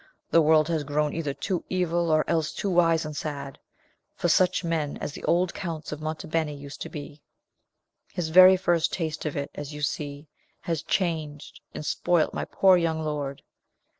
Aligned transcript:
The 0.31 0.41
world 0.41 0.67
has 0.69 0.83
grown 0.83 1.13
either 1.13 1.35
too 1.35 1.63
evil, 1.69 2.09
or 2.09 2.27
else 2.27 2.51
too 2.53 2.71
wise 2.71 3.05
and 3.05 3.15
sad, 3.15 3.59
for 4.15 4.29
such 4.29 4.63
men 4.63 4.97
as 4.97 5.11
the 5.13 5.23
old 5.25 5.53
Counts 5.53 5.91
of 5.91 6.01
Monte 6.01 6.27
Beni 6.27 6.55
used 6.55 6.81
to 6.81 6.89
be. 6.89 7.21
His 8.11 8.29
very 8.29 8.57
first 8.57 8.91
taste 8.91 9.27
of 9.27 9.37
it, 9.37 9.51
as 9.53 9.75
you 9.75 9.83
see, 9.83 10.27
has 10.61 10.81
changed 10.81 11.61
and 11.75 11.85
spoilt 11.85 12.33
my 12.33 12.45
poor 12.45 12.77
young 12.77 13.03
lord. 13.05 13.43